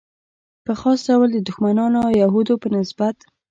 په 0.65 0.73
خاص 0.79 0.99
ډول 1.07 1.27
د 1.33 1.39
دښمنانو 1.47 1.97
او 2.07 2.11
یهودو 2.23 2.53
په 2.61 2.67
نسبت. 2.77 3.15